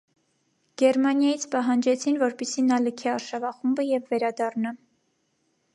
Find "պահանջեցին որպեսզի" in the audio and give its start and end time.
1.51-2.65